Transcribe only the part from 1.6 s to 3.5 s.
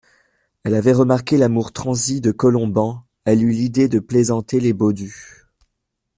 transi de Colomban, elle